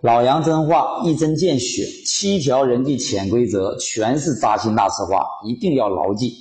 [0.00, 6.32] 老杨真话一针见血，七条人际潜规则全是扎心大实话，一定要牢记。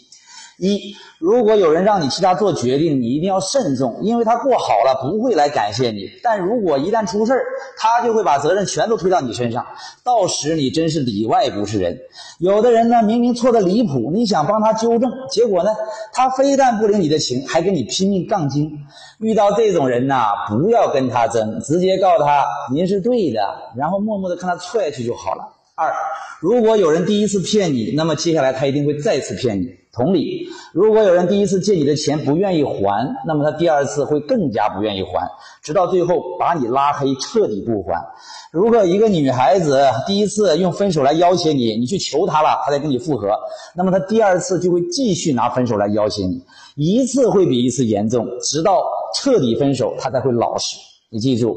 [0.60, 6.10] 一，如果有人让你替他做决定，你一定要慎重，因为他过好了不会来感谢你。
[6.24, 7.46] 但如果一旦出事儿，
[7.78, 9.66] 他就会把责任全都推到你身上，
[10.04, 12.00] 到时你真是里外不是人。
[12.40, 15.70] 有的人呢，明明错的离谱，你想帮他纠正，结果呢，
[16.12, 18.72] 他非但不领你的情，还跟你拼命杠精。
[19.20, 23.42] 遇到这种人呐，不要跟他争，直接告诉他您是对的，
[23.76, 25.57] 然后默默的看他错下去就好了。
[25.80, 25.94] 二，
[26.40, 29.68] 如果有人第一次骗你，那么接下来他一定会再次骗你。
[29.94, 35.30] 同理，如果有人第一次借你的钱不愿意还，那么他第二次会更加不愿意还，
[35.62, 38.04] 直到最后把你拉黑，彻底不还。
[38.52, 43.30] 如果一个女孩子第一次用分手来要挟你，你去求她了，她才跟你复合，
[43.76, 46.44] 那么她第二次就会继续拿分手来要挟你，
[46.76, 48.82] 一次会比一次严重，直到
[49.14, 50.76] 彻底分手，她才会老实。
[51.12, 51.56] 你记住。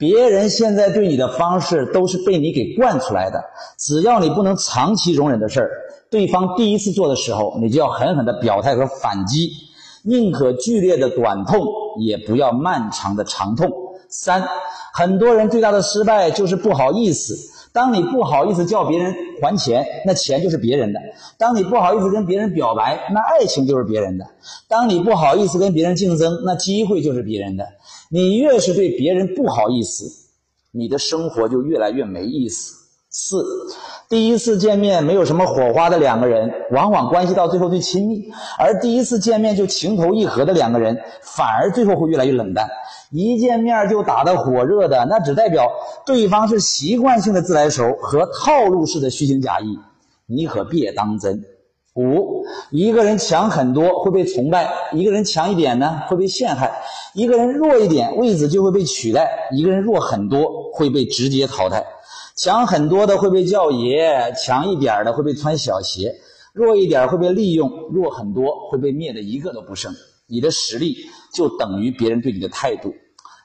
[0.00, 3.42] 别人现在对你的方式都是被你给惯出来的。
[3.78, 5.70] 只要你不能长期容忍的事儿，
[6.10, 9.52] 对方第一次做的时候，你就要狠狠的表态和反击，
[10.02, 11.64] 宁可剧烈的短痛，
[12.00, 13.70] 也不要漫长的长痛。
[14.08, 14.48] 三，
[14.92, 17.36] 很多人最大的失败就是不好意思。
[17.72, 20.98] 当你不好意思叫别人还钱，那钱就是别人的；
[21.36, 24.24] 当你不好意思跟别人表白，那爱情就是别人的；
[24.66, 27.64] 当你不好意思跟别人竞争，那机会就是别人的。
[28.10, 30.10] 你越是对别人不好意思，
[30.72, 32.87] 你的生活就越来越没意思。
[33.20, 33.44] 四，
[34.08, 42.70] 第一次见面没有什么火花的两个人，往往关系到最后最亲密；而第一次见面就情投意合的两个人，反而最后会越来越冷淡。
[43.10, 45.68] 一见面就打得火热的，那只代表
[46.06, 49.80] 对方是习惯性的自来熟和套路式的虚情假意，
[50.26, 51.42] 你可别当真。
[51.98, 56.70] 五，一个人强很多会被崇拜，一个人强一点呢会被陷害；
[57.12, 61.84] 一个人弱一点，位置就会被取代；一个人弱很多会被直接淘汰。
[62.36, 66.08] 强很多的会被叫爷，强一点的会被穿小鞋；
[66.52, 69.92] 弱一点会被利用，弱很多会被灭的一个都不剩。
[70.28, 70.94] 你的实力
[71.34, 72.94] 就等于别人对你的态度。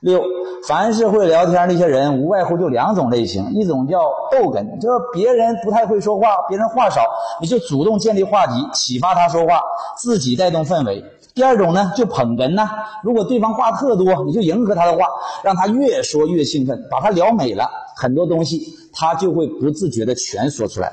[0.04, 0.22] 六，
[0.68, 7.06] 凡是会聊天那些人，无外乎就两种类型：一种叫逗哏，就是别人不太会说话，别人话少，
[7.40, 9.62] 你就主动建立话题，启发他说话，
[9.98, 11.02] 自己带动氛围；
[11.34, 12.70] 第二种呢，就捧哏呢，
[13.02, 15.08] 如果对方话特多，你就迎合他的话，
[15.42, 20.92] 让他越说越兴奋，把他聊美了，很多东西他就会不自觉的全说出来。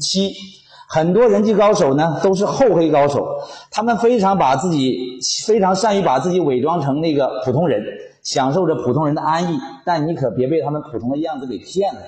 [0.00, 0.32] 七。
[0.88, 3.26] 很多人际高手呢，都是厚黑高手，
[3.70, 7.82] 他们非常把自己非常善于把自己伪装成那个普通人，
[8.22, 9.58] 享受着普通人的安逸。
[9.84, 12.00] 但你可别被他们普通的样子给骗了。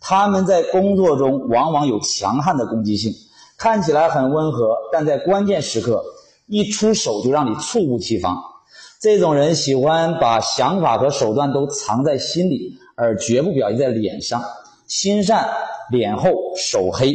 [0.00, 3.12] 他们在工作中往往有强悍的攻击性，
[3.56, 6.04] 看起来很温和，但在关键时刻
[6.46, 8.36] 一出手就让你猝不及防。
[9.00, 14.42] 这种人喜欢把想法和手段都藏在心里，而绝不表现在脸上。
[14.86, 15.48] 心善
[15.90, 17.14] 脸厚，手黑。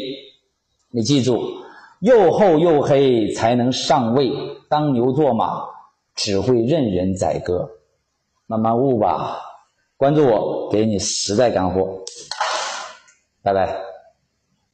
[0.91, 1.39] 你记住，
[1.99, 4.31] 又厚又黑才能上位。
[4.69, 5.63] 当牛做马，
[6.15, 7.69] 只会任人宰割。
[8.47, 9.39] 慢慢悟吧，
[9.97, 12.03] 关注我，给你实在干货。
[13.43, 13.88] 拜拜。